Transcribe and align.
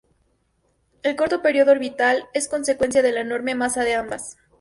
El 1.03 1.15
corto 1.15 1.43
período 1.43 1.73
orbital 1.73 2.25
es 2.33 2.47
consecuencia 2.47 3.03
de 3.03 3.11
la 3.11 3.21
enorme 3.21 3.53
masa 3.53 3.83
de 3.83 3.93
ambas. 3.93 4.35